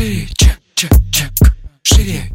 Шире, 0.00 0.26
чек, 0.34 0.58
чек, 0.74 0.92
чек. 1.12 1.30
Шире, 1.82 2.30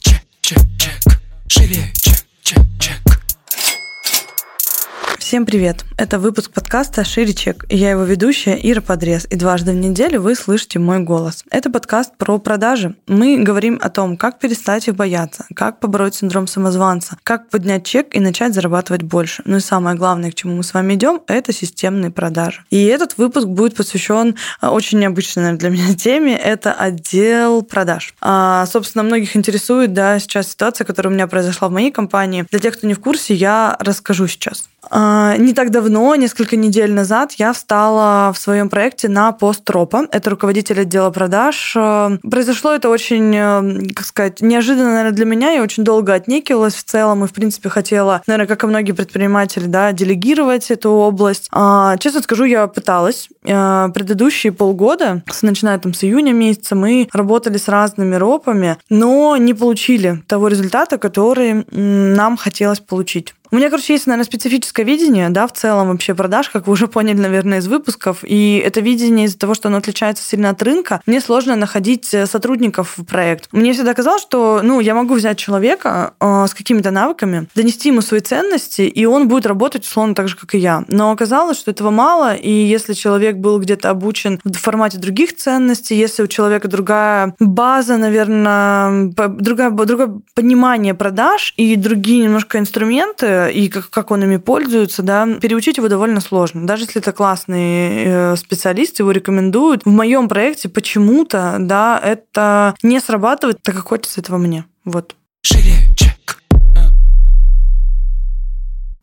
Всем 5.35 5.45
привет! 5.45 5.83
Это 5.97 6.17
выпуск 6.17 6.51
подкаста 6.53 7.03
«Шире 7.03 7.33
чек». 7.33 7.65
И 7.67 7.75
я 7.75 7.89
его 7.89 8.03
ведущая 8.03 8.57
Ира 8.63 8.79
Подрез. 8.79 9.27
И 9.29 9.35
дважды 9.35 9.73
в 9.73 9.75
неделю 9.75 10.21
вы 10.21 10.33
слышите 10.33 10.79
мой 10.79 10.99
голос. 10.99 11.43
Это 11.51 11.69
подкаст 11.69 12.15
про 12.17 12.37
продажи. 12.37 12.95
Мы 13.05 13.43
говорим 13.43 13.77
о 13.81 13.89
том, 13.89 14.15
как 14.15 14.39
перестать 14.39 14.87
их 14.87 14.95
бояться, 14.95 15.45
как 15.53 15.81
побороть 15.81 16.15
синдром 16.15 16.47
самозванца, 16.47 17.17
как 17.23 17.49
поднять 17.49 17.85
чек 17.85 18.15
и 18.15 18.21
начать 18.21 18.53
зарабатывать 18.53 19.01
больше. 19.01 19.41
Ну 19.43 19.57
и 19.57 19.59
самое 19.59 19.97
главное, 19.97 20.31
к 20.31 20.35
чему 20.35 20.55
мы 20.55 20.63
с 20.63 20.73
вами 20.73 20.93
идем, 20.93 21.21
это 21.27 21.51
системные 21.51 22.11
продажи. 22.11 22.63
И 22.69 22.85
этот 22.85 23.17
выпуск 23.17 23.45
будет 23.45 23.75
посвящен 23.75 24.37
а, 24.61 24.71
очень 24.71 24.99
необычной 24.99 25.43
наверное, 25.43 25.59
для 25.59 25.69
меня 25.69 25.93
теме. 25.97 26.37
Это 26.37 26.71
отдел 26.71 27.61
продаж. 27.61 28.15
А, 28.21 28.65
собственно, 28.67 29.03
многих 29.03 29.35
интересует 29.35 29.91
да, 29.91 30.17
сейчас 30.17 30.51
ситуация, 30.51 30.85
которая 30.85 31.11
у 31.11 31.13
меня 31.13 31.27
произошла 31.27 31.67
в 31.67 31.73
моей 31.73 31.91
компании. 31.91 32.45
Для 32.51 32.59
тех, 32.61 32.77
кто 32.77 32.87
не 32.87 32.93
в 32.93 33.01
курсе, 33.01 33.33
я 33.33 33.75
расскажу 33.81 34.27
сейчас. 34.27 34.69
А, 34.89 35.37
не 35.37 35.53
так 35.53 35.71
давно, 35.71 36.15
несколько 36.15 36.55
недель 36.55 36.93
назад, 36.93 37.33
я 37.33 37.53
встала 37.53 38.31
в 38.33 38.37
своем 38.37 38.69
проекте 38.69 39.09
на 39.09 39.31
пост 39.31 39.63
Тропа. 39.63 40.07
Это 40.11 40.29
руководитель 40.29 40.81
отдела 40.81 41.09
продаж. 41.11 41.73
А, 41.77 42.17
произошло 42.29 42.73
это 42.73 42.89
очень, 42.89 43.35
э, 43.35 43.93
как 43.93 44.05
сказать, 44.05 44.41
неожиданно, 44.41 44.91
наверное, 44.91 45.11
для 45.11 45.25
меня. 45.25 45.51
Я 45.51 45.63
очень 45.63 45.83
долго 45.83 46.13
отнекивалась 46.13 46.75
в 46.75 46.83
целом 46.83 47.23
и, 47.23 47.27
в 47.27 47.33
принципе, 47.33 47.69
хотела, 47.69 48.21
наверное, 48.27 48.47
как 48.47 48.63
и 48.63 48.67
многие 48.67 48.91
предприниматели, 48.91 49.65
да, 49.65 49.91
делегировать 49.91 50.71
эту 50.71 50.89
область. 50.89 51.47
А, 51.51 51.97
честно 51.97 52.21
скажу, 52.21 52.45
я 52.45 52.67
пыталась. 52.67 53.29
Предыдущие 53.43 54.51
полгода, 54.51 55.23
начиная 55.41 55.77
там 55.77 55.93
с 55.93 56.03
июня 56.03 56.33
месяца, 56.33 56.75
мы 56.75 57.07
работали 57.13 57.57
с 57.57 57.67
разными 57.67 58.15
ропами, 58.15 58.77
но 58.89 59.37
не 59.37 59.53
получили 59.53 60.23
того 60.27 60.47
результата, 60.47 60.97
который 60.97 61.65
нам 61.71 62.37
хотелось 62.37 62.79
получить. 62.79 63.33
У 63.55 63.57
меня, 63.57 63.69
короче, 63.69 63.93
есть, 63.93 64.05
наверное, 64.05 64.25
специфическое 64.25 64.85
видение, 64.85 65.29
да, 65.29 65.47
в 65.47 65.53
целом 65.53 65.87
вообще 65.87 66.13
продаж, 66.13 66.49
как 66.49 66.67
вы 66.67 66.73
уже 66.73 66.89
поняли, 66.89 67.15
наверное, 67.15 67.59
из 67.59 67.67
выпусков. 67.67 68.17
И 68.21 68.57
это 68.57 68.81
видение 68.81 69.27
из-за 69.27 69.39
того, 69.39 69.53
что 69.53 69.69
оно 69.69 69.77
отличается 69.77 70.27
сильно 70.27 70.49
от 70.49 70.61
рынка, 70.61 71.01
мне 71.05 71.21
сложно 71.21 71.55
находить 71.55 72.13
э, 72.13 72.25
сотрудников 72.25 72.97
в 72.97 73.05
проект. 73.05 73.47
Мне 73.53 73.71
всегда 73.71 73.93
казалось, 73.93 74.21
что, 74.23 74.59
ну, 74.61 74.81
я 74.81 74.93
могу 74.93 75.13
взять 75.13 75.37
человека 75.37 76.15
э, 76.19 76.47
с 76.49 76.53
какими-то 76.53 76.91
навыками, 76.91 77.47
донести 77.55 77.87
ему 77.87 78.01
свои 78.01 78.19
ценности, 78.19 78.81
и 78.81 79.05
он 79.05 79.29
будет 79.29 79.45
работать 79.45 79.85
условно 79.85 80.15
так 80.15 80.27
же, 80.27 80.35
как 80.35 80.53
и 80.53 80.57
я. 80.57 80.83
Но 80.89 81.11
оказалось, 81.11 81.57
что 81.57 81.71
этого 81.71 81.91
мало, 81.91 82.35
и 82.35 82.51
если 82.51 82.91
человек 82.91 83.37
был 83.37 83.57
где-то 83.61 83.89
обучен 83.89 84.41
в 84.43 84.57
формате 84.57 84.97
других 84.97 85.33
ценностей, 85.33 85.95
если 85.95 86.23
у 86.23 86.27
человека 86.27 86.67
другая 86.67 87.33
база, 87.39 87.95
наверное, 87.95 89.13
другое, 89.29 89.69
другое 89.69 90.19
понимание 90.33 90.93
продаж 90.93 91.53
и 91.55 91.77
другие 91.77 92.23
немножко 92.23 92.59
инструменты, 92.59 93.44
и 93.49 93.69
как, 93.69 93.89
как 93.89 94.11
он 94.11 94.23
ими 94.23 94.37
пользуется, 94.37 95.01
да, 95.03 95.27
переучить 95.39 95.77
его 95.77 95.87
довольно 95.87 96.19
сложно. 96.21 96.65
Даже 96.65 96.83
если 96.83 97.01
это 97.01 97.11
классный 97.11 98.03
э, 98.05 98.35
специалист, 98.35 98.99
его 98.99 99.11
рекомендуют. 99.11 99.85
В 99.85 99.89
моем 99.89 100.27
проекте 100.27 100.69
почему-то, 100.69 101.57
да, 101.59 101.99
это 102.01 102.75
не 102.83 102.99
срабатывает, 102.99 103.61
так 103.61 103.75
как 103.75 103.87
хочется 103.87 104.21
этого 104.21 104.37
мне. 104.37 104.65
Вот. 104.83 105.15
Шире. 105.41 105.73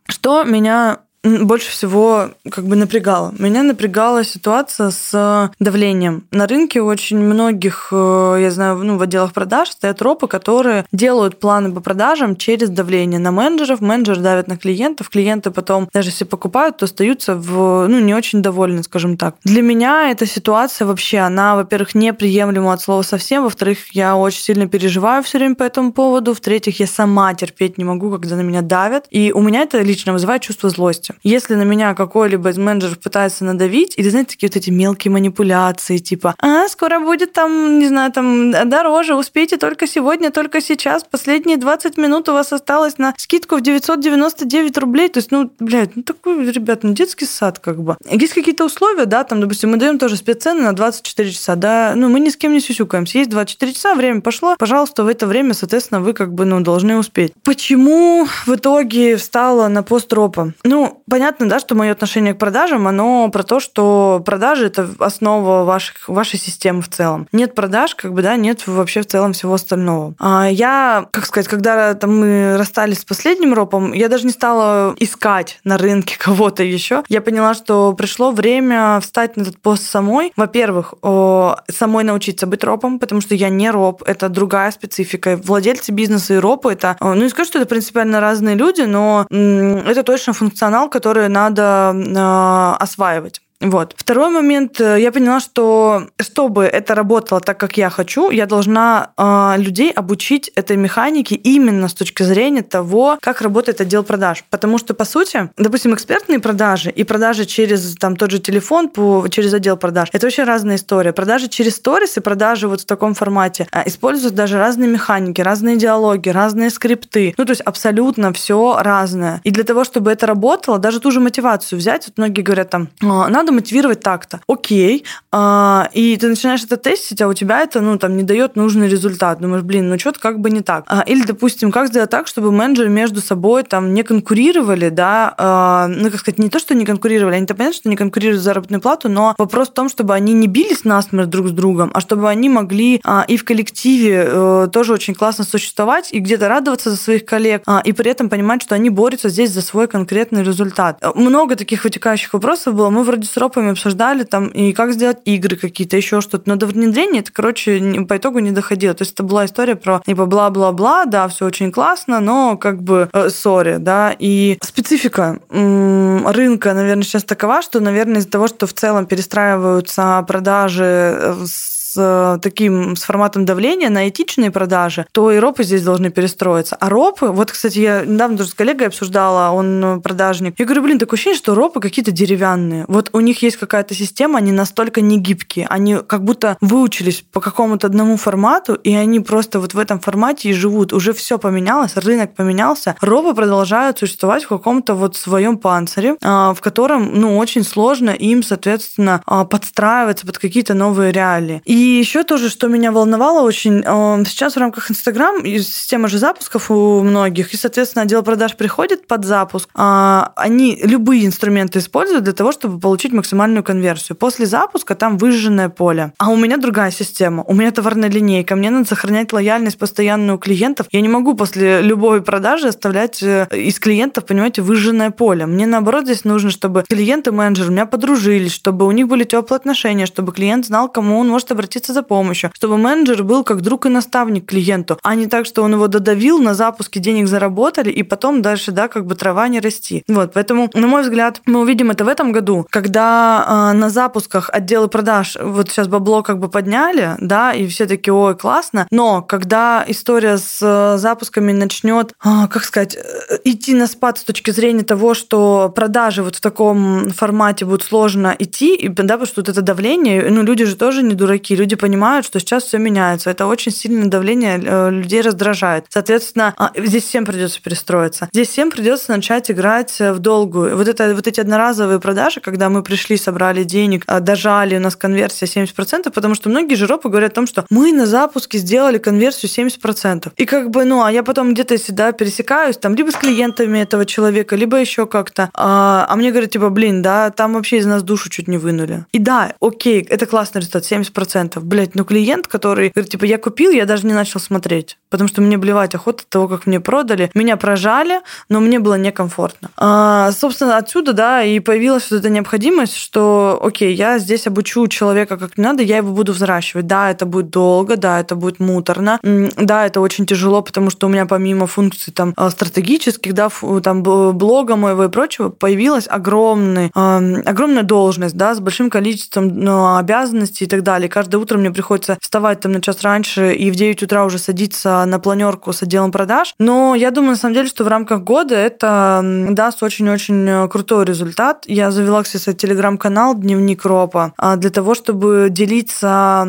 Что 0.09 0.45
меня 0.45 0.99
больше 1.25 1.71
всего 1.71 2.31
как 2.51 2.65
бы 2.65 2.77
напрягало. 2.77 3.35
Меня 3.39 3.63
напрягала 3.63 4.25
ситуация 4.25 4.91
с 4.91 5.51
давлением. 5.59 6.25
На 6.31 6.47
рынке 6.47 6.83
очень 6.83 7.19
многих, 7.19 7.89
э, 7.93 8.39
я 8.41 8.51
знаю, 8.51 8.79
ну, 8.79 8.99
в 8.99 9.03
отделах 9.03 9.33
продаж 9.33 9.71
стоят 9.71 10.03
ропы, 10.03 10.27
которые 10.27 10.85
делают 10.93 11.39
планы 11.39 11.73
по 11.73 11.81
продажам 11.81 12.37
через 12.37 12.71
давление 12.71 13.21
на 13.21 13.31
менеджеров. 13.31 13.81
Менеджеры 13.81 14.21
давят 14.21 14.49
на 14.49 14.57
клиентов. 14.57 15.11
Клиенты 15.11 15.51
потом, 15.51 15.89
даже 15.93 16.09
если 16.09 16.25
покупают, 16.25 16.79
то 16.79 16.87
остаются 16.87 17.37
в, 17.37 17.87
ну, 17.87 18.01
не 18.01 18.15
очень 18.15 18.43
довольны, 18.43 18.83
скажем 18.83 19.17
так. 19.17 19.37
Для 19.45 19.63
меня 19.63 20.11
эта 20.11 20.27
ситуация 20.27 20.87
вообще, 20.87 21.19
она, 21.19 21.55
во-первых, 21.55 21.95
неприемлема 21.95 22.73
от 22.73 22.81
слова 22.81 23.03
совсем. 23.03 23.45
Во-вторых, 23.45 23.95
я 23.95 24.17
очень 24.17 24.43
сильно 24.43 24.67
переживаю 24.67 25.23
все 25.23 25.39
время 25.39 25.55
по 25.55 25.63
этому 25.63 25.93
поводу. 25.93 26.35
В-третьих, 26.35 26.81
я 26.81 26.87
сама 26.87 27.33
терпеть 27.35 27.79
не 27.79 27.85
могу, 27.85 28.11
когда 28.11 28.37
на 28.37 28.43
меня 28.43 28.63
давят. 28.63 29.07
И 29.11 29.33
у 29.33 29.41
меня 29.41 29.63
это 29.63 29.81
лично 29.83 30.13
вызывает 30.13 30.43
чувство 30.43 30.69
злости. 30.69 31.12
Если 31.23 31.55
на 31.55 31.63
меня 31.63 31.95
какой-либо 31.95 32.51
из 32.51 32.59
менеджеров 32.59 32.99
пытается 33.01 33.45
надавить, 33.45 33.95
или, 33.97 34.09
знаете, 34.09 34.33
такие 34.33 34.49
вот 34.49 34.57
эти 34.57 34.71
мелкие 34.71 35.13
манипуляции, 35.13 35.99
типа, 35.99 36.35
а, 36.39 36.69
скоро 36.69 37.01
будет 37.01 37.33
там, 37.33 37.79
не 37.79 37.89
знаю, 37.89 38.13
там 38.13 38.53
дороже, 38.69 39.15
успейте 39.15 39.57
только 39.57 39.87
сегодня, 39.87 40.31
только 40.31 40.61
сейчас, 40.61 41.05
последние 41.05 41.57
20 41.57 41.97
минут 41.97 42.29
у 42.29 42.33
вас 42.33 42.53
осталось 42.53 42.99
на 42.99 43.15
скидку 43.17 43.57
в 43.57 43.61
999 43.61 44.79
рублей. 44.79 45.09
То 45.09 45.19
есть, 45.19 45.31
ну, 45.31 45.51
блядь, 45.59 45.97
ну 45.97 46.03
такой, 46.03 46.51
ребят, 46.51 46.83
ну 46.83 46.93
детский 46.93 47.27
сад 47.27 47.59
как 47.59 47.83
бы. 47.83 47.97
Есть 48.11 48.35
какие-то 48.35 48.65
условия, 48.65 49.07
да, 49.07 49.25
там, 49.25 49.41
допустим, 49.41 49.71
мы 49.71 49.77
даем 49.77 49.99
тоже 49.99 50.17
спеццены 50.17 50.63
на 50.63 50.73
24 50.75 51.31
часа, 51.31 51.57
да, 51.57 51.95
ну, 51.97 52.09
мы 52.09 52.21
ни 52.21 52.29
с 52.29 52.37
кем 52.37 52.53
не 52.53 52.61
сюсюкаемся. 52.61 53.19
Есть 53.19 53.31
24 53.31 53.73
часа, 53.73 53.95
время 53.95 54.21
пошло, 54.21 54.57
пожалуйста, 54.59 55.05
в 55.05 55.09
это 55.09 55.27
время, 55.27 55.55
соответственно, 55.55 56.01
вы 56.01 56.13
как 56.13 56.33
бы, 56.35 56.45
ну, 56.45 56.61
должны 56.61 56.97
успеть. 56.97 57.33
Почему 57.45 58.27
в 58.47 58.55
итоге 58.55 59.17
встала 59.17 59.69
на 59.69 59.83
пост 59.83 60.09
тропа? 60.09 60.53
Ну, 60.65 61.02
понятно, 61.09 61.49
да, 61.49 61.59
что 61.59 61.75
мое 61.75 61.93
отношение 61.93 62.35
к 62.35 62.39
продажам, 62.39 62.89
оно 62.89 63.29
про 63.31 63.43
то, 63.43 63.61
что 63.61 64.23
продажи– 64.25 64.67
это 64.69 64.89
основа 64.99 65.65
ваших, 65.65 66.09
вашей 66.09 66.39
системы 66.39 66.83
в 66.83 66.89
целом. 66.89 67.29
Нет 67.33 67.55
продаж, 67.55 67.95
как 67.95 68.13
бы, 68.13 68.23
да, 68.23 68.37
нет 68.37 68.67
вообще 68.67 69.03
в 69.03 69.07
целом 69.07 69.33
всего 69.33 69.55
остального. 69.55 70.15
А 70.19 70.49
я, 70.49 71.07
как 71.11 71.27
сказать, 71.27 71.49
когда 71.49 71.95
там 71.95 72.19
мы 72.19 72.57
расстались 72.57 73.01
с 73.01 73.05
последним 73.05 73.55
ропом, 73.55 73.93
я 73.93 74.09
даже 74.09 74.27
не 74.27 74.33
стала 74.33 74.95
искать 74.99 75.61
на 75.65 75.79
рынке 75.79 76.17
кого-то 76.19 76.63
еще. 76.63 77.03
Я 77.09 77.21
поняла, 77.21 77.55
что 77.55 77.93
пришло 77.93 78.31
время 78.31 79.01
встать 79.01 79.37
на 79.37 79.43
этот 79.43 79.61
пост 79.61 79.85
самой. 79.85 80.33
Во-первых, 80.37 80.95
самой 81.03 82.05
научиться 82.05 82.47
быть 82.47 82.65
ропом, 82.65 82.99
потому 82.99 83.21
что 83.21 83.35
я 83.35 83.49
не 83.49 83.71
роп, 83.71 84.03
это 84.07 84.29
другая 84.29 84.71
специфика. 84.71 85.39
Владельцы 85.43 85.93
бизнеса 85.93 86.35
и 86.35 86.39
ропы– 86.39 86.73
это, 86.75 86.97
ну, 87.01 87.15
не 87.15 87.29
скажу, 87.29 87.49
что 87.49 87.59
это 87.59 87.69
принципиально 87.69 88.21
разные 88.21 88.57
люди, 88.57 88.83
но 88.83 89.27
это 89.31 90.03
точно 90.03 90.33
функционал, 90.33 90.89
которые 90.93 91.29
надо 91.29 91.93
э, 91.95 92.83
осваивать. 92.83 93.42
Вот. 93.63 93.95
Второй 93.97 94.31
момент, 94.31 94.81
э, 94.81 95.01
я 95.01 95.13
поняла, 95.13 95.41
что 95.41 96.09
чтобы 96.21 96.65
это 96.65 96.95
работало 96.95 97.41
так, 97.41 97.59
как 97.59 97.77
я 97.77 97.91
хочу, 97.91 98.31
я 98.31 98.47
должна 98.47 99.13
э, 99.17 99.55
людей 99.59 99.93
обучить 99.93 100.49
этой 100.57 100.77
механике 100.77 101.37
именно 101.37 101.89
с 101.89 101.95
точки 101.95 102.25
зрения 102.25 102.63
того, 102.63 103.19
как 103.21 103.41
работает 103.41 103.81
отдел 103.81 104.03
продаж. 104.03 104.45
Потому 104.51 104.79
что, 104.79 104.95
по 104.95 105.05
сути, 105.05 105.51
допустим, 105.57 105.95
экспертные 105.95 106.41
продажи 106.41 106.91
и 106.91 107.05
продажи 107.05 107.45
через 107.45 107.95
там, 107.97 108.17
тот 108.17 108.31
же 108.33 108.41
телефон, 108.41 108.89
по, 108.89 109.27
через 109.31 109.55
отдел 109.55 109.77
продаж, 109.77 110.09
это 110.13 110.27
очень 110.27 110.45
разная 110.45 110.77
история. 110.77 111.13
Продажи 111.13 111.49
через 111.49 111.77
сторис 111.77 112.17
и 112.17 112.21
продажи 112.21 112.67
вот 112.67 112.81
в 112.81 112.85
таком 112.85 113.15
формате 113.15 113.69
э, 113.73 113.83
используют 113.87 114.35
даже 114.35 114.59
разные 114.59 114.89
механики, 114.89 115.41
разные 115.41 115.77
диалоги, 115.77 116.31
разные 116.31 116.71
скрипты. 116.71 117.35
Ну, 117.39 117.45
то 117.45 117.51
есть 117.51 117.63
абсолютно 117.63 118.33
все 118.33 118.79
разное. 118.81 119.41
И 119.45 119.53
для 119.53 119.65
того, 119.65 119.85
чтобы 119.85 120.11
это 120.11 120.27
работало, 120.27 120.79
даже 120.79 120.99
ту 120.99 121.13
же 121.13 121.21
мотивацию 121.21 121.79
взять, 121.79 122.09
вот 122.09 122.19
многие 122.19 122.43
говорят 122.43 122.71
там, 122.71 122.89
надо 123.01 123.52
надо 123.53 123.61
мотивировать 123.61 124.01
так-то. 124.01 124.41
Окей. 124.49 125.05
А, 125.31 125.89
и 125.93 126.17
ты 126.17 126.29
начинаешь 126.29 126.65
это 126.65 126.77
тестить, 126.77 127.21
а 127.23 127.29
у 127.29 127.35
тебя 127.35 127.61
это, 127.61 127.81
ну, 127.81 127.99
там, 127.99 128.17
не 128.17 128.23
дает 128.23 128.57
нужный 128.57 128.89
результат. 128.89 129.41
Думаешь, 129.41 129.63
блин, 129.63 129.89
ну, 129.89 129.99
что-то 129.99 130.21
как 130.21 130.41
бы 130.41 130.51
не 130.51 130.61
так. 130.61 130.85
А, 130.89 131.03
или, 131.07 131.23
допустим, 131.23 131.71
как 131.71 131.89
сделать 131.89 132.11
так, 132.11 132.27
чтобы 132.27 132.53
менеджеры 132.53 132.89
между 132.89 133.21
собой 133.21 133.63
там 133.63 133.95
не 133.95 134.03
конкурировали, 134.03 134.89
да, 134.89 135.35
а, 135.39 135.89
ну, 135.89 136.11
как 136.11 136.21
сказать, 136.21 136.39
не 136.39 136.49
то, 136.49 136.59
что 136.59 136.75
не 136.75 136.85
конкурировали, 136.85 137.37
они-то 137.37 137.55
понятно, 137.55 137.77
что 137.77 137.89
не 137.89 137.97
конкурируют 137.97 138.39
за 138.39 138.45
заработную 138.45 138.81
плату, 138.81 139.09
но 139.09 139.35
вопрос 139.39 139.69
в 139.69 139.73
том, 139.73 139.89
чтобы 139.89 140.15
они 140.15 140.33
не 140.33 140.47
бились 140.47 140.85
насмерть 140.85 141.31
друг 141.31 141.49
с 141.49 141.51
другом, 141.51 141.91
а 141.95 142.01
чтобы 142.01 142.29
они 142.29 142.49
могли 142.49 143.01
а, 143.05 143.25
и 143.29 143.37
в 143.37 143.45
коллективе 143.45 144.25
а, 144.27 144.67
тоже 144.69 144.93
очень 144.93 145.15
классно 145.15 145.45
существовать 145.45 146.13
и 146.13 146.19
где-то 146.19 146.49
радоваться 146.49 146.91
за 146.91 146.97
своих 146.97 147.25
коллег, 147.25 147.63
а, 147.67 147.81
и 147.85 147.93
при 147.93 148.11
этом 148.11 148.29
понимать, 148.29 148.63
что 148.63 148.75
они 148.75 148.91
борются 148.91 149.29
здесь 149.29 149.51
за 149.51 149.63
свой 149.63 149.89
конкретный 149.89 150.43
результат. 150.43 151.03
Много 151.15 151.57
таких 151.57 151.85
вытекающих 151.85 152.33
вопросов 152.33 152.75
было. 152.75 152.91
Мы 152.91 153.05
вроде 153.05 153.27
с 153.27 153.37
ропами 153.43 153.73
обсуждали 153.73 154.25
там, 154.25 154.49
и 154.49 154.73
как 154.73 154.93
сделать 154.93 155.19
игры 155.25 155.57
какие-то, 155.57 155.97
еще 155.97 156.21
что-то. 156.21 156.45
Но 156.47 156.57
до 156.57 156.67
внедрения 156.67 157.21
это, 157.21 157.33
короче, 157.33 158.05
по 158.09 158.17
итогу 158.17 158.39
не 158.39 158.53
доходило. 158.53 158.95
То 158.95 159.03
есть 159.03 159.15
это 159.15 159.23
была 159.23 159.45
история 159.45 159.77
про 159.77 160.03
типа 160.07 160.27
бла-бла-бла, 160.27 161.05
да, 161.05 161.29
все 161.29 161.47
очень 161.47 161.73
классно, 161.73 162.21
но 162.21 162.57
как 162.57 162.83
бы 162.83 163.09
э, 163.13 163.29
сори, 163.31 163.77
да. 163.79 164.15
И 164.19 164.59
специфика 164.63 165.41
рынка, 165.51 166.75
наверное, 166.75 167.05
сейчас 167.05 167.25
такова, 167.25 167.63
что, 167.63 167.81
наверное, 167.81 168.21
из-за 168.21 168.31
того, 168.31 168.49
что 168.49 168.67
в 168.67 168.73
целом 168.73 169.07
перестраиваются 169.07 170.25
продажи 170.27 170.85
э, 170.85 171.45
с 171.47 171.82
с 171.93 171.97
э, 171.97 172.39
таким, 172.41 172.97
с 172.97 173.03
форматом 173.03 173.45
давления 173.45 173.91
на 173.91 174.09
этичные 174.09 174.51
продажи, 174.51 175.07
то 175.13 175.31
и 175.31 175.39
ропы 175.39 175.65
здесь 175.65 175.83
должны 175.83 176.11
перестроиться. 176.11 176.77
А 176.77 176.89
ропы, 176.89 177.27
вот, 177.27 177.53
кстати, 177.53 177.79
я 177.79 178.05
недавно 178.05 178.39
тоже 178.39 178.51
с 178.51 178.55
коллегой 178.55 178.89
обсуждала, 178.89 179.53
он 179.53 180.01
продажник. 180.03 180.55
Я 180.59 180.65
говорю, 180.65 180.83
блин, 180.83 180.99
такое 180.99 181.17
ощущение, 181.17 181.39
что 181.39 181.55
ропы 181.55 181.81
какие-то 181.81 182.11
деревянные. 182.11 182.85
Вот 182.89 183.11
у 183.13 183.21
них 183.21 183.43
есть 183.43 183.57
какая-то 183.57 183.95
система, 183.95 184.39
они 184.39 184.53
настолько 184.53 185.01
не 185.01 185.19
гибкие, 185.19 185.67
они 185.69 185.97
как 186.07 186.25
будто 186.25 186.57
выучились 186.61 187.25
по 187.33 187.41
какому-то 187.41 187.87
одному 187.87 188.17
формату, 188.17 188.75
и 188.75 188.95
они 188.95 189.21
просто 189.21 189.61
вот 189.61 189.75
в 189.75 189.79
этом 189.79 190.01
формате 190.01 190.51
и 190.51 190.53
живут. 190.53 190.93
Уже 190.93 191.13
все 191.13 191.39
поменялось, 191.39 191.97
рынок 191.97 192.35
поменялся. 192.35 192.97
Ропы 193.01 193.35
продолжают 193.35 193.99
существовать 193.99 194.45
в 194.45 194.49
каком-то 194.49 194.95
вот 194.95 195.17
своем 195.17 195.59
панцире, 195.59 196.17
а, 196.23 196.55
в 196.55 196.61
котором, 196.61 197.13
ну, 197.15 197.39
очень 197.39 197.65
сложно 197.65 198.11
им, 198.11 198.43
соответственно, 198.43 199.23
а, 199.27 199.45
подстраиваться 199.45 200.27
под 200.27 200.39
какие-то 200.39 200.75
новые 200.75 201.13
реалии. 201.13 201.63
И 201.65 201.82
еще 201.83 202.25
тоже, 202.25 202.49
что 202.49 202.69
меня 202.69 202.93
волновало 202.93 203.43
очень, 203.43 203.83
а, 203.85 204.23
сейчас 204.25 204.55
в 204.55 204.59
рамках 204.59 204.91
Инстаграм 204.91 205.45
система 205.45 206.09
же 206.09 206.19
запусков 206.19 206.71
у 206.71 207.03
многих, 207.03 207.55
и, 207.55 207.57
соответственно, 207.57 208.03
отдел 208.03 208.23
продаж 208.23 208.57
приходит 208.57 209.07
под 209.07 209.25
запуск, 209.25 209.69
они 209.75 210.79
любые 210.83 211.27
инструменты 211.27 211.79
используют 211.79 212.25
для 212.25 212.33
того, 212.33 212.53
чтобы 212.53 212.79
получить 212.79 213.13
максимальную 213.13 213.65
конверсию. 213.65 214.17
После 214.17 214.47
запуска 214.47 214.95
там 214.95 215.19
выжженное 215.19 215.69
поле. 215.69 216.13
А 216.19 216.31
у 216.31 216.37
меня 216.37 216.57
другая 216.57 216.91
система. 216.91 217.43
У 217.45 217.55
меня 217.55 217.71
товарная 217.71 218.11
линейка. 218.11 218.57
Мне 218.57 218.71
надо 218.71 218.87
сохранять 218.87 219.33
лояльность 219.33 219.79
постоянную 219.79 220.39
клиентов. 220.39 220.87
Я 220.91 221.01
не 221.01 221.09
могу 221.09 221.35
после 221.35 221.81
любой 221.83 222.23
продажи 222.23 222.69
оставлять 222.69 223.23
э, 223.23 223.49
из 223.53 223.79
клиентов, 223.79 224.27
понимаете, 224.27 224.63
выжженное 224.63 225.11
поле. 225.11 225.47
Мне 225.47 225.67
наоборот 225.67 226.05
здесь 226.05 226.25
нужно, 226.25 226.51
чтобы 226.51 226.85
клиент 226.89 227.29
и 227.29 227.31
менеджер 227.31 227.69
у 227.69 227.73
меня 227.73 227.87
подружились, 227.87 228.53
чтобы 228.53 228.87
у 228.87 228.91
них 228.91 229.09
были 229.09 229.25
теплые 229.25 229.57
отношения, 229.57 230.07
чтобы 230.07 230.33
клиент 230.33 230.67
знал, 230.67 230.89
кому 230.89 231.19
он 231.19 231.29
может 231.29 231.51
обратиться 231.73 231.93
за 231.93 232.03
помощью, 232.03 232.51
чтобы 232.55 232.77
менеджер 232.77 233.23
был 233.25 233.45
как 233.45 233.63
друг 233.63 233.87
и 233.87 233.89
наставник 233.89 234.47
клиенту, 234.47 234.99
а 235.03 235.15
не 235.15 235.27
так, 235.27 235.47
что 235.47 235.63
он 235.63 235.73
его 235.73 235.89
додавил, 235.89 236.39
на 236.39 236.55
запуске 236.55 237.01
денег 237.01 237.29
заработали, 237.29 237.91
и 237.91 238.03
потом 238.03 238.43
дальше, 238.43 238.73
да, 238.73 238.89
как 238.89 239.07
бы 239.07 239.15
трава 239.15 239.49
не 239.49 239.61
расти. 239.61 240.03
Вот, 240.09 240.33
поэтому, 240.35 240.71
на 240.75 240.87
мой 240.87 241.03
взгляд, 241.03 241.41
мы 241.47 241.61
увидим 241.61 241.91
это 241.91 242.05
в 242.05 242.09
этом 242.09 242.33
году, 242.33 242.67
когда 242.71 243.71
э, 243.73 243.77
на 243.77 243.91
запусках 243.91 244.51
отделы 244.53 244.89
продаж 244.89 245.39
вот 245.41 245.71
сейчас 245.71 245.89
бабло 245.89 246.23
как 246.23 246.39
бы 246.39 246.49
подняли, 246.49 247.17
да, 247.21 247.53
и 247.53 247.67
все 247.67 247.87
такие, 247.87 248.13
ой, 248.13 248.37
классно, 248.37 248.87
но 248.91 249.23
когда 249.23 249.85
история 249.89 250.37
с 250.37 250.59
э, 250.61 250.99
запусками 250.99 251.53
начнет, 251.53 252.13
э, 252.25 252.49
как 252.51 252.65
сказать, 252.65 252.97
э, 252.97 253.39
идти 253.45 253.75
на 253.75 253.87
спад 253.87 254.19
с 254.19 254.25
точки 254.25 254.51
зрения 254.51 254.83
того, 254.83 255.15
что 255.15 255.73
продажи 255.75 256.23
вот 256.23 256.37
в 256.37 256.41
таком 256.41 257.11
формате 257.11 257.65
будут 257.65 257.83
сложно 257.83 258.37
идти, 258.39 258.75
и, 258.75 258.89
да, 258.89 259.03
потому 259.03 259.27
что 259.27 259.41
вот 259.41 259.49
это 259.49 259.63
давление, 259.63 260.29
ну, 260.31 260.43
люди 260.43 260.65
же 260.65 260.77
тоже 260.77 261.03
не 261.03 261.15
дураки, 261.15 261.62
люди 261.63 261.77
понимают, 261.77 262.27
что 262.27 262.41
сейчас 262.41 262.65
все 262.65 262.79
меняется, 262.79 263.31
это 263.31 263.47
очень 263.47 263.73
сильное 263.73 264.09
давление 264.09 264.61
э, 264.63 264.91
людей 264.91 265.21
раздражает. 265.21 265.87
Соответственно, 265.89 266.55
а, 266.59 266.73
здесь 266.77 267.05
всем 267.05 267.25
придется 267.25 267.63
перестроиться. 267.63 268.29
Здесь 268.33 268.49
всем 268.49 268.71
придется 268.71 269.13
начать 269.13 269.51
играть 269.51 269.97
в 270.01 270.19
долгую. 270.19 270.77
Вот, 270.77 270.89
это, 270.89 271.15
вот 271.15 271.27
эти 271.27 271.41
одноразовые 271.41 272.01
продажи, 272.01 272.41
когда 272.41 272.69
мы 272.69 272.83
пришли, 272.83 273.17
собрали 273.17 273.63
денег, 273.63 274.03
а, 274.09 274.19
дожали, 274.21 274.77
у 274.77 274.81
нас 274.81 274.97
конверсия 274.97 275.47
70%, 275.47 276.11
потому 276.11 276.35
что 276.35 276.49
многие 276.49 276.75
жиропы 276.75 277.09
говорят 277.09 277.33
о 277.33 277.35
том, 277.35 277.47
что 277.47 277.65
мы 277.71 277.93
на 277.93 278.07
запуске 278.07 278.59
сделали 278.59 278.99
конверсию 278.99 279.51
70%. 279.51 280.33
И 280.37 280.45
как 280.45 280.71
бы, 280.71 280.85
ну, 280.85 281.05
а 281.05 281.13
я 281.13 281.23
потом 281.23 281.55
где-то 281.55 281.77
всегда 281.77 282.11
пересекаюсь, 282.13 282.77
там, 282.77 282.95
либо 282.95 283.11
с 283.11 283.17
клиентами 283.17 283.79
этого 283.79 284.05
человека, 284.05 284.57
либо 284.57 284.79
еще 284.79 285.07
как-то. 285.07 285.51
А, 285.55 286.07
а 286.09 286.17
мне 286.17 286.31
говорят, 286.31 286.51
типа, 286.51 286.71
блин, 286.71 287.03
да, 287.03 287.31
там 287.31 287.55
вообще 287.55 287.79
из 287.79 287.87
нас 287.87 288.03
душу 288.03 288.31
чуть 288.31 288.49
не 288.49 288.59
вынули. 288.59 289.05
И 289.13 289.19
да, 289.19 289.55
окей, 289.61 290.03
это 290.09 290.27
классный 290.27 290.61
результат, 290.61 290.85
70%. 290.91 291.52
Блять, 291.61 291.95
ну 291.95 292.05
клиент, 292.05 292.47
который 292.47 292.91
говорит, 292.95 293.11
типа, 293.11 293.25
я 293.25 293.39
купил, 293.39 293.71
я 293.71 293.87
даже 293.87 294.07
не 294.07 294.15
начал 294.15 294.41
смотреть, 294.41 294.99
потому 295.11 295.29
что 295.29 295.41
мне 295.41 295.59
блевать 295.59 295.95
охота 295.95 296.23
от 296.23 296.29
того, 296.29 296.49
как 296.49 296.67
мне 296.67 296.81
продали. 296.81 297.31
Меня 297.35 297.57
прожали, 297.57 298.21
но 298.49 298.61
мне 298.61 298.79
было 298.79 298.95
некомфортно. 298.95 299.71
А, 299.77 300.33
собственно, 300.33 300.77
отсюда, 300.77 301.13
да, 301.13 301.43
и 301.43 301.61
появилась 301.61 302.11
вот 302.11 302.21
эта 302.21 302.31
необходимость, 302.31 302.97
что, 302.97 303.61
окей, 303.63 303.95
я 303.95 304.19
здесь 304.19 304.47
обучу 304.47 304.87
человека 304.89 305.37
как 305.37 305.59
надо, 305.59 305.83
я 305.83 305.99
его 305.99 306.13
буду 306.13 306.33
взращивать. 306.33 306.87
Да, 306.87 307.11
это 307.11 307.27
будет 307.27 307.51
долго, 307.51 307.97
да, 307.97 308.21
это 308.21 308.35
будет 308.35 308.61
муторно, 308.61 309.19
да, 309.23 309.87
это 309.87 310.01
очень 310.01 310.27
тяжело, 310.27 310.63
потому 310.63 310.91
что 310.91 311.07
у 311.07 311.11
меня 311.11 311.27
помимо 311.27 311.67
функций 311.67 312.13
там 312.13 312.33
а, 312.37 312.51
стратегических, 312.51 313.35
да, 313.35 313.51
там 313.83 314.03
блога 314.03 314.77
моего 314.77 315.05
и 315.05 315.09
прочего, 315.09 315.49
появилась 315.49 316.07
огромный, 316.09 316.91
огромная 316.95 317.83
должность, 317.83 318.37
да, 318.37 318.55
с 318.55 318.61
большим 318.61 318.91
количеством 318.91 319.49
ну, 319.49 319.97
обязанностей 319.97 320.65
и 320.65 320.69
так 320.69 320.83
далее. 320.83 321.09
Каждое 321.09 321.39
утро 321.43 321.59
мне 321.59 321.71
приходится 321.71 322.17
вставать 322.21 322.61
там 322.61 322.73
на 322.73 322.81
час 322.81 323.03
раньше 323.03 323.53
и 323.53 323.71
в 323.71 323.75
9 323.75 324.03
утра 324.03 324.25
уже 324.25 324.39
садиться 324.39 325.05
на 325.05 325.19
планерку 325.19 325.73
с 325.73 325.83
отделом 325.83 326.13
продаж. 326.13 326.55
Но 326.59 326.95
я 326.95 327.11
думаю, 327.11 327.33
на 327.33 327.37
самом 327.37 327.55
деле, 327.55 327.69
что 327.69 327.85
в 327.85 327.89
рамках 327.89 328.23
года 328.23 328.55
это 328.55 329.21
даст 329.51 329.83
очень-очень 329.83 330.49
э, 330.49 330.69
крутой 330.69 331.05
результат. 331.05 331.65
Я 331.67 331.91
завела, 331.91 332.23
кстати, 332.23 332.53
телеграм-канал 332.53 333.35
«Дневник 333.35 333.85
ропа» 333.85 334.33
а, 334.39 334.57
для 334.57 334.71
того, 334.71 334.95
чтобы 334.95 335.49
делиться, 335.51 336.47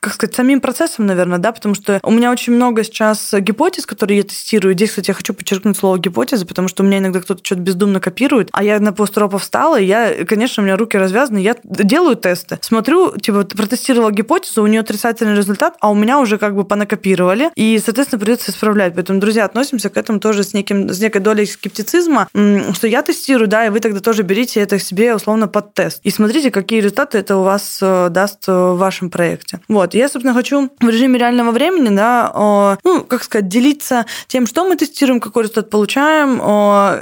как 0.00 0.14
сказать, 0.14 0.34
самим 0.34 0.60
процессом, 0.60 1.06
наверное, 1.06 1.38
да, 1.38 1.52
потому 1.52 1.74
что 1.74 2.00
у 2.02 2.10
меня 2.10 2.30
очень 2.30 2.54
много 2.54 2.84
сейчас 2.84 3.34
гипотез, 3.34 3.86
которые 3.86 4.18
я 4.18 4.22
тестирую. 4.22 4.74
Здесь, 4.74 4.90
кстати, 4.90 5.10
я 5.10 5.14
хочу 5.14 5.34
подчеркнуть 5.34 5.76
слово 5.76 5.98
гипотеза, 5.98 6.46
потому 6.46 6.68
что 6.68 6.82
у 6.82 6.86
меня 6.86 6.98
иногда 6.98 7.20
кто-то 7.20 7.44
что-то 7.44 7.62
бездумно 7.62 8.00
копирует, 8.00 8.48
а 8.52 8.62
я 8.62 8.78
на 8.80 8.92
пост 8.92 9.16
ропа 9.18 9.38
встала, 9.38 9.78
и 9.78 9.84
я, 9.84 10.24
конечно, 10.24 10.62
у 10.62 10.66
меня 10.66 10.76
руки 10.76 10.96
развязаны, 10.96 11.38
я 11.38 11.56
делаю 11.64 12.16
тесты, 12.16 12.58
смотрю, 12.62 13.16
типа, 13.16 13.44
протестировала 13.44 14.10
гипотезу, 14.18 14.62
у 14.62 14.66
нее 14.66 14.80
отрицательный 14.80 15.36
результат, 15.36 15.76
а 15.80 15.90
у 15.90 15.94
меня 15.94 16.18
уже 16.18 16.38
как 16.38 16.54
бы 16.54 16.64
понакопировали, 16.64 17.50
и, 17.54 17.80
соответственно, 17.82 18.20
придется 18.20 18.50
исправлять. 18.50 18.94
Поэтому, 18.94 19.20
друзья, 19.20 19.44
относимся 19.44 19.90
к 19.90 19.96
этому 19.96 20.20
тоже 20.20 20.42
с, 20.42 20.54
неким, 20.54 20.90
с 20.90 21.00
некой 21.00 21.20
долей 21.20 21.46
скептицизма, 21.46 22.28
что 22.72 22.86
я 22.86 23.02
тестирую, 23.02 23.48
да, 23.48 23.66
и 23.66 23.70
вы 23.70 23.80
тогда 23.80 24.00
тоже 24.00 24.22
берите 24.22 24.60
это 24.60 24.78
себе 24.78 25.14
условно 25.14 25.48
под 25.48 25.74
тест. 25.74 26.00
И 26.02 26.10
смотрите, 26.10 26.50
какие 26.50 26.80
результаты 26.80 27.18
это 27.18 27.36
у 27.36 27.42
вас 27.42 27.78
э, 27.80 28.08
даст 28.10 28.48
э, 28.48 28.52
в 28.52 28.76
вашем 28.76 29.10
проекте. 29.10 29.60
Вот. 29.68 29.94
Я, 29.94 30.08
собственно, 30.08 30.34
хочу 30.34 30.70
в 30.80 30.88
режиме 30.88 31.18
реального 31.18 31.50
времени, 31.50 31.94
да, 31.94 32.78
ну, 32.84 33.04
как 33.04 33.22
сказать, 33.22 33.48
делиться 33.48 34.06
тем, 34.26 34.46
что 34.46 34.68
мы 34.68 34.76
тестируем, 34.76 35.20
какой 35.20 35.44
результат 35.44 35.70
получаем, 35.70 36.38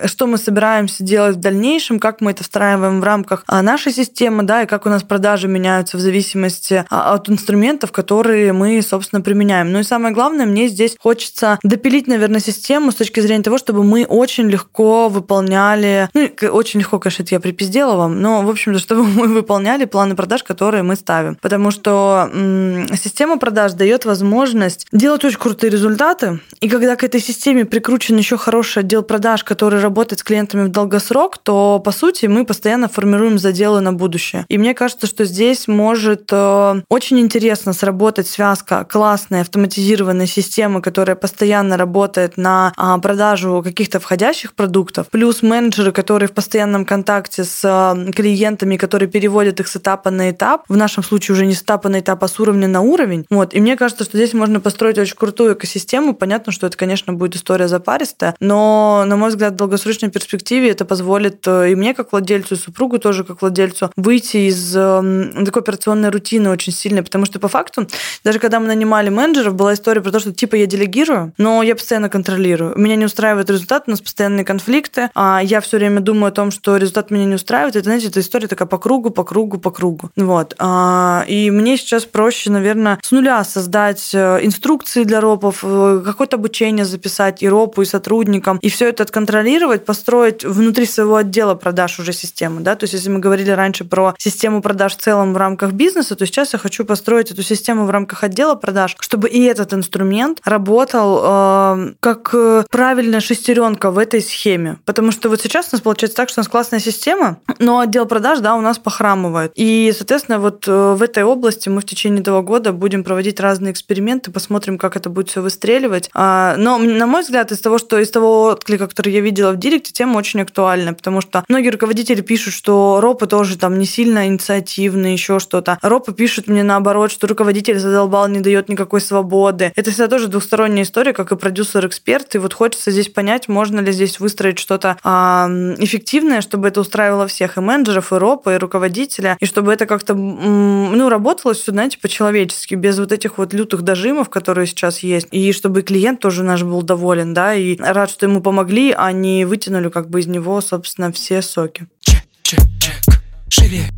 что 0.07 0.27
мы 0.27 0.39
собираемся 0.39 1.03
делать 1.03 1.37
в 1.37 1.41
дальнейшем, 1.41 1.99
как 1.99 2.21
мы 2.21 2.33
это 2.33 2.43
встраиваем 2.43 3.01
в 3.01 3.05
рамках 3.05 3.45
а, 3.47 3.63
нашей 3.63 3.93
системы, 3.93 4.43
да, 4.43 4.63
и 4.63 4.67
как 4.67 4.87
у 4.87 4.89
нас 4.89 5.03
продажи 5.03 5.49
меняются 5.49 5.97
в 5.97 6.01
зависимости 6.01 6.85
а, 6.91 7.06
от 7.13 7.29
инструментов, 7.29 7.93
которые 7.93 8.53
мы, 8.53 8.81
собственно, 8.83 9.21
применяем. 9.21 9.73
Ну 9.73 9.81
и 9.81 9.83
самое 9.83 10.15
главное, 10.15 10.47
мне 10.47 10.69
здесь 10.69 10.97
хочется 10.99 11.59
допилить, 11.63 12.07
наверное, 12.07 12.41
систему 12.41 12.93
с 12.93 12.95
точки 12.95 13.21
зрения 13.21 13.43
того, 13.43 13.59
чтобы 13.59 13.85
мы 13.85 14.05
очень 14.05 14.49
легко 14.49 15.09
выполняли, 15.09 16.09
ну, 16.15 16.31
очень 16.51 16.81
легко, 16.81 16.99
конечно, 16.99 17.23
это 17.23 17.35
я 17.35 17.41
припиздела 17.41 17.97
вам, 17.97 18.21
но, 18.21 18.43
в 18.43 18.51
общем-то, 18.51 18.79
чтобы 18.87 19.05
мы 19.05 19.29
выполняли 19.29 19.85
планы 19.85 20.15
продаж, 20.17 20.43
которые 20.43 20.83
мы 20.83 20.97
ставим. 20.97 21.37
Потому 21.37 21.71
что 21.71 22.31
м- 22.33 22.89
система 22.97 23.39
продаж 23.39 23.73
дает 23.73 24.05
возможность 24.05 24.87
делать 24.93 25.25
очень 25.25 25.39
крутые 25.39 25.71
результаты, 25.71 26.41
и 26.61 26.69
когда 26.69 26.97
к 26.97 27.05
этой 27.05 27.21
системе 27.21 27.65
прикручен 27.65 28.17
еще 28.17 28.37
хороший 28.37 28.81
отдел 28.81 29.03
продаж, 29.03 29.45
который 29.45 29.81
работает 29.81 30.21
с 30.21 30.23
клиентами 30.23 30.65
в 30.65 30.69
долгосрок, 30.69 31.39
то, 31.39 31.81
по 31.85 31.93
сути, 31.93 32.27
мы 32.27 32.45
постоянно 32.45 32.89
формируем 32.89 33.39
заделы 33.39 33.81
на 33.81 33.93
будущее. 33.93 34.45
И 34.49 34.59
мне 34.59 34.75
кажется, 34.75 35.07
что 35.07 35.25
здесь 35.25 35.69
может 35.69 36.29
э, 36.33 36.83
очень 36.97 37.21
интересно 37.21 37.75
сработать 37.75 38.27
связка 38.27 38.87
классной 38.91 39.43
автоматизированной 39.43 40.27
системы, 40.27 40.81
которая 40.81 41.15
постоянно 41.15 41.77
работает 41.77 42.39
на 42.39 42.73
э, 42.75 43.01
продажу 43.03 43.61
каких-то 43.63 44.01
входящих 44.01 44.55
продуктов, 44.55 45.09
плюс 45.11 45.43
менеджеры, 45.43 45.93
которые 45.93 46.31
в 46.31 46.33
постоянном 46.33 46.87
контакте 46.87 47.45
с 47.45 47.61
э, 47.63 48.13
клиентами, 48.13 48.79
которые 48.79 49.11
переводят 49.11 49.61
их 49.61 49.69
с 49.69 49.77
этапа 49.77 50.11
на 50.11 50.31
этап, 50.31 50.65
в 50.71 50.77
нашем 50.77 51.05
случае 51.05 51.35
уже 51.35 51.45
не 51.45 51.53
с 51.53 51.61
этапа 51.61 51.91
на 51.91 52.01
этап, 52.01 52.25
а 52.25 52.29
с 52.29 52.41
уровня 52.41 52.67
на 52.67 52.81
уровень. 52.81 53.27
Вот. 53.29 53.53
И 53.53 53.61
мне 53.61 53.77
кажется, 53.77 54.05
что 54.05 54.17
здесь 54.17 54.33
можно 54.33 54.61
построить 54.61 54.97
очень 54.97 55.17
крутую 55.17 55.53
экосистему. 55.53 56.15
Понятно, 56.15 56.51
что 56.51 56.67
это, 56.67 56.79
конечно, 56.79 57.13
будет 57.13 57.37
история 57.37 57.69
запаристая, 57.69 58.35
но, 58.41 59.05
на 59.07 59.17
мой 59.17 59.29
взгляд, 59.29 59.53
в 59.53 59.57
долгосрочной 59.57 60.11
перспективе 60.11 60.71
это 60.71 60.87
позволит 60.87 61.47
и 61.47 61.75
мне, 61.75 61.93
как 61.93 62.13
владельцу, 62.13 62.55
и 62.55 62.59
супругу 62.59 62.99
тоже, 62.99 63.23
как 63.23 63.43
владельцу, 63.43 63.91
выйти 63.97 64.49
из 64.49 64.73
такой 64.73 65.61
операционной 65.61 66.09
рутины 66.09 66.49
очень 66.49 66.73
сильно, 66.73 66.86
потому 67.03 67.27
что 67.27 67.39
по 67.39 67.49
факту, 67.49 67.87
даже 68.25 68.39
когда 68.39 68.61
мы 68.61 68.67
нанимали 68.67 69.09
менеджеров, 69.09 69.55
была 69.55 69.75
история 69.75 70.01
про 70.01 70.11
то, 70.13 70.21
что 70.21 70.33
типа 70.33 70.57
я 70.57 70.67
делегирую, 70.67 71.33
но 71.39 71.63
я 71.63 71.75
постоянно 71.75 72.09
контролирую. 72.09 72.75
Меня 72.77 72.97
не 72.97 73.05
устраивает 73.05 73.51
результат, 73.51 73.85
у 73.87 73.91
нас 73.91 74.01
постоянные 74.01 74.45
конфликты, 74.45 75.11
а 75.15 75.41
я 75.43 75.61
все 75.61 75.79
время 75.79 76.01
думаю 76.01 76.29
о 76.29 76.33
том, 76.33 76.51
что 76.51 76.77
результат 76.77 77.11
меня 77.11 77.25
не 77.25 77.35
устраивает. 77.35 77.77
Это, 77.77 77.85
знаете, 77.85 78.09
эта 78.09 78.21
история 78.21 78.49
такая 78.49 78.69
по 78.69 78.79
кругу, 78.79 79.11
по 79.11 79.25
кругу, 79.25 79.59
по 79.59 79.71
кругу. 79.71 80.11
Вот. 80.17 80.55
А, 80.59 81.25
и 81.27 81.51
мне 81.51 81.77
сейчас 81.77 82.05
проще, 82.05 82.51
наверное, 82.51 82.99
с 83.03 83.11
нуля 83.11 83.45
создать 83.45 84.11
э, 84.15 84.41
инструкции 84.43 85.05
для 85.05 85.21
ропов, 85.21 85.61
э, 85.63 86.03
какое-то 86.05 86.37
обучение 86.37 86.85
записать 86.85 87.43
и 87.43 87.49
ропу, 87.49 87.83
и 87.83 87.85
сотрудникам, 87.85 88.59
и 88.59 88.69
все 88.69 88.89
это 88.89 89.03
отконтролировать, 89.03 89.85
построить 89.85 90.45
внутри 90.45 90.87
своего 90.87 91.17
отдела 91.17 91.55
продаж 91.55 91.99
уже 91.99 92.13
систему. 92.13 92.61
Да? 92.61 92.75
То 92.77 92.85
есть, 92.85 92.95
если 92.95 93.11
мы 93.11 93.19
говорили 93.19 93.51
раньше 93.51 93.85
про 93.85 94.15
систему 94.19 94.63
продаж 94.63 94.97
в 94.97 95.01
целом 95.01 95.33
в 95.33 95.37
рамках 95.37 95.73
бизнеса, 95.73 96.17
то 96.17 96.27
сейчас 96.27 96.53
я 96.53 96.59
хочу 96.59 96.76
хочу 96.77 96.85
построить 96.85 97.31
эту 97.31 97.43
систему 97.43 97.87
в 97.87 97.91
рамках 97.91 98.23
отдела 98.23 98.55
продаж, 98.55 98.97
чтобы 99.01 99.31
и 99.31 99.43
этот 99.45 99.73
инструмент 99.73 100.41
работал 100.45 101.21
э, 101.25 101.93
как 102.01 102.35
правильная 102.71 103.21
шестеренка 103.21 103.91
в 103.91 103.97
этой 103.97 104.21
схеме. 104.21 104.77
Потому 104.85 105.11
что 105.11 105.31
вот 105.31 105.41
сейчас 105.41 105.69
у 105.73 105.77
нас 105.77 105.81
получается 105.81 106.19
так, 106.19 106.29
что 106.29 106.41
у 106.41 106.43
нас 106.43 106.49
классная 106.49 106.81
система, 106.81 107.39
но 107.59 107.79
отдел 107.79 108.05
продаж, 108.05 108.41
да, 108.41 108.57
у 108.57 108.61
нас 108.61 108.79
похрамывает. 108.79 109.53
И, 109.55 109.91
соответственно, 109.97 110.39
вот 110.39 110.69
э, 110.69 110.95
в 110.95 111.03
этой 111.03 111.25
области 111.25 111.71
мы 111.71 111.81
в 111.81 111.87
течение 111.87 112.21
этого 112.21 112.43
года 112.43 112.73
будем 112.73 113.05
проводить 113.05 113.41
разные 113.41 113.73
эксперименты, 113.73 114.31
посмотрим, 114.31 114.77
как 114.77 114.97
это 114.97 115.09
будет 115.09 115.31
все 115.31 115.41
выстреливать. 115.41 116.11
А, 116.13 116.57
но, 116.59 116.77
на 116.77 117.07
мой 117.07 117.23
взгляд, 117.23 117.53
из 117.53 117.61
того, 117.61 117.79
что 117.79 117.99
из 117.99 118.11
того 118.11 118.49
отклика, 118.49 118.87
который 118.87 119.15
я 119.15 119.21
видела 119.21 119.53
в 119.53 119.57
Директе, 119.57 119.93
тема 119.93 120.19
очень 120.19 120.43
актуальна, 120.43 120.93
потому 120.93 121.23
что 121.23 121.43
многие 121.49 121.71
руководители 121.71 122.21
пишут, 122.21 122.53
что 122.53 123.01
ропы 123.01 123.27
тоже 123.27 123.57
там 123.57 123.79
не 123.79 123.87
сильно 123.87 124.27
инициативные, 124.27 125.15
еще 125.15 125.39
что-то. 125.39 125.79
Ропы 125.81 126.13
пишут 126.13 126.49
мне 126.49 126.66
наоборот, 126.67 127.11
что 127.11 127.27
руководитель 127.27 127.79
задолбал, 127.79 128.29
не 128.29 128.41
дает 128.41 128.69
никакой 128.69 129.01
свободы. 129.01 129.73
Это 129.77 129.91
всегда 129.91 130.09
тоже 130.09 130.29
двухсторонняя 130.29 130.85
история, 130.85 131.13
как 131.13 131.33
и 131.33 131.37
продюсер-эксперт. 131.37 132.35
И 132.35 132.39
вот 132.39 132.53
хочется 132.53 132.91
здесь 132.91 133.09
понять, 133.09 133.49
можно 133.49 133.81
ли 133.81 133.93
здесь 133.93 134.21
выстроить 134.21 134.59
что-то 134.59 134.97
а, 135.03 135.49
эффективное, 135.79 136.41
чтобы 136.41 136.69
это 136.69 136.81
устраивало 136.81 137.27
всех, 137.27 137.57
и 137.57 137.61
менеджеров, 137.61 138.13
и 138.13 138.17
ропа, 138.17 138.55
и 138.55 138.59
руководителя, 138.59 139.37
и 139.41 139.47
чтобы 139.47 139.73
это 139.73 139.87
как-то 139.87 140.15
ну, 140.15 141.09
работало 141.09 141.55
все, 141.55 141.73
знаете, 141.73 141.99
по-человечески, 141.99 142.75
без 142.75 142.99
вот 142.99 143.13
этих 143.13 143.39
вот 143.39 143.53
лютых 143.55 143.83
дожимов, 143.83 144.29
которые 144.29 144.67
сейчас 144.67 145.01
есть, 145.01 145.29
и 145.31 145.53
чтобы 145.53 145.83
клиент 145.83 146.21
тоже 146.21 146.43
наш 146.43 146.63
был 146.63 146.83
доволен, 146.83 147.35
да, 147.35 147.55
и 147.55 147.77
рад, 147.79 148.11
что 148.11 148.27
ему 148.27 148.41
помогли, 148.41 148.95
а 148.97 149.13
не 149.13 149.45
вытянули 149.45 149.89
как 149.89 150.11
бы 150.11 150.21
из 150.21 150.27
него, 150.27 150.61
собственно, 150.61 151.13
все 151.13 151.43
соки. 151.43 151.87
Check, 152.01 152.23
check, 152.43 152.63
check. 152.81 153.23
Живее. 153.49 153.89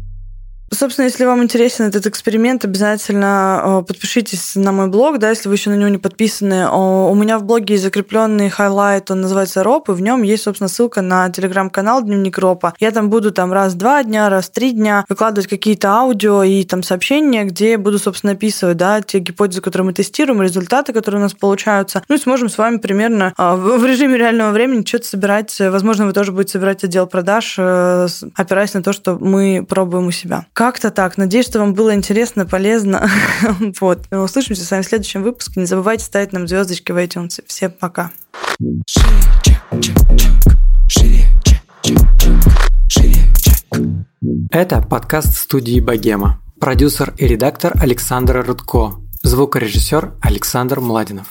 Собственно, 0.78 1.06
если 1.06 1.24
вам 1.24 1.42
интересен 1.42 1.86
этот 1.86 2.06
эксперимент, 2.06 2.64
обязательно 2.64 3.80
э, 3.80 3.82
подпишитесь 3.84 4.54
на 4.54 4.70
мой 4.70 4.86
блог, 4.86 5.18
да, 5.18 5.30
если 5.30 5.48
вы 5.48 5.56
еще 5.56 5.70
на 5.70 5.74
него 5.74 5.88
не 5.88 5.98
подписаны. 5.98 6.70
У 6.70 7.14
меня 7.16 7.40
в 7.40 7.42
блоге 7.42 7.74
есть 7.74 7.82
закрепленный 7.82 8.48
highlight, 8.48 9.10
он 9.10 9.22
называется 9.22 9.64
РОП, 9.64 9.88
и 9.88 9.92
в 9.92 10.00
нем 10.00 10.22
есть, 10.22 10.44
собственно, 10.44 10.68
ссылка 10.68 11.02
на 11.02 11.30
телеграм-канал 11.30 12.04
Дневник 12.04 12.38
РОПа. 12.38 12.74
Я 12.78 12.92
там 12.92 13.10
буду 13.10 13.32
там 13.32 13.52
раз 13.52 13.72
в 13.72 13.76
два 13.76 14.04
дня, 14.04 14.28
раз 14.28 14.44
в 14.46 14.52
три 14.52 14.70
дня 14.70 15.04
выкладывать 15.08 15.48
какие-то 15.48 15.88
аудио 15.88 16.44
и 16.44 16.62
там 16.62 16.84
сообщения, 16.84 17.42
где 17.42 17.76
буду, 17.76 17.98
собственно, 17.98 18.34
описывать, 18.34 18.76
да, 18.76 19.00
те 19.00 19.18
гипотезы, 19.18 19.60
которые 19.60 19.86
мы 19.86 19.94
тестируем, 19.94 20.42
результаты, 20.42 20.92
которые 20.92 21.18
у 21.18 21.24
нас 21.24 21.34
получаются. 21.34 22.04
Ну 22.08 22.14
и 22.14 22.18
сможем 22.18 22.48
с 22.48 22.56
вами 22.56 22.76
примерно 22.76 23.34
э, 23.36 23.54
в 23.56 23.84
режиме 23.84 24.16
реального 24.16 24.52
времени 24.52 24.84
что-то 24.86 25.08
собирать. 25.08 25.56
Возможно, 25.58 26.06
вы 26.06 26.12
тоже 26.12 26.30
будете 26.30 26.52
собирать 26.52 26.84
отдел 26.84 27.08
продаж, 27.08 27.56
э, 27.58 28.06
опираясь 28.36 28.74
на 28.74 28.82
то, 28.84 28.92
что 28.92 29.18
мы 29.20 29.66
пробуем 29.68 30.06
у 30.06 30.12
себя. 30.12 30.46
Как-то 30.68 30.90
так. 30.90 31.16
Надеюсь, 31.16 31.46
что 31.46 31.60
вам 31.60 31.72
было 31.72 31.94
интересно, 31.94 32.44
полезно. 32.44 33.08
вот. 33.80 34.06
Услышимся 34.12 34.66
с 34.66 34.70
вами 34.70 34.82
в 34.82 34.84
следующем 34.84 35.22
выпуске. 35.22 35.60
Не 35.60 35.64
забывайте 35.64 36.04
ставить 36.04 36.34
нам 36.34 36.46
звездочки 36.46 36.92
в 36.92 36.96
iTunes. 36.98 37.42
Всем 37.46 37.70
пока. 37.72 38.10
Это 44.50 44.82
подкаст 44.82 45.38
студии 45.38 45.80
Богема. 45.80 46.42
Продюсер 46.60 47.14
и 47.16 47.26
редактор 47.26 47.72
Александр 47.80 48.44
Рудко. 48.46 48.96
Звукорежиссер 49.22 50.16
Александр 50.20 50.80
Младинов. 50.80 51.28